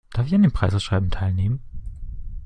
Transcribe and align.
Darf 0.13 0.25
ich 0.25 0.33
an 0.33 0.41
dem 0.41 0.51
Preisausschreiben 0.51 1.11
teilnehmen? 1.11 1.59